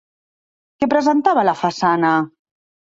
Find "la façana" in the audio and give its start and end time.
1.53-2.19